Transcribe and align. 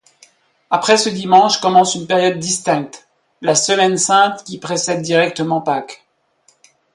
Après 0.71 0.97
ce 0.97 1.09
dimanche 1.09 1.61
commence 1.61 1.93
une 1.93 2.07
période 2.07 2.39
distincte, 2.39 3.07
la 3.41 3.53
Semaine 3.53 3.97
sainte 3.97 4.43
qui 4.45 4.57
précède 4.57 5.03
directement 5.03 5.61
Pâques. 5.61 6.03